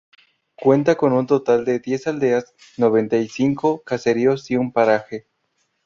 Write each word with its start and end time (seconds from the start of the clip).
Cuenta 0.55 0.95
con 0.95 1.13
un 1.13 1.27
total 1.27 1.63
de 1.63 1.77
diez 1.77 2.07
aldeas, 2.07 2.55
noventa 2.75 3.17
y 3.17 3.27
cinco 3.29 3.83
caseríos 3.83 4.49
y 4.49 4.55
un 4.55 4.71
paraje. 4.73 5.27